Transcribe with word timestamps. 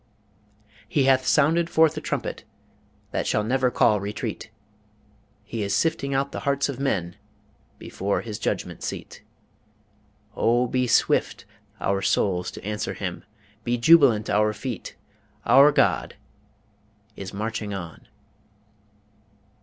"He 0.89 1.03
hath 1.03 1.27
sounded 1.27 1.69
forth 1.69 1.95
a 1.95 2.01
trumpet 2.01 2.43
| 2.77 3.11
that 3.11 3.27
shall 3.27 3.43
never 3.43 3.69
call 3.69 3.99
retreat, 3.99 4.49
He 5.43 5.61
is 5.61 5.75
sifting 5.75 6.11
out 6.11 6.31
the 6.31 6.39
hearts 6.39 6.67
of 6.67 6.79
men 6.79 7.17
| 7.47 7.53
before 7.77 8.21
His 8.21 8.39
judgment 8.39 8.81
seat. 8.81 9.21
Oh, 10.35 10.65
be 10.65 10.87
swift 10.87 11.45
| 11.63 11.79
our 11.79 12.01
souls 12.01 12.49
to 12.49 12.65
answer 12.65 12.95
Him, 12.95 13.23
| 13.45 13.63
be 13.63 13.77
jubilant 13.77 14.27
our 14.27 14.53
feet, 14.53 14.95
Our 15.45 15.71
God 15.71 16.15
| 16.67 17.15
is 17.15 17.31
marching 17.31 17.71
on." 17.71 18.07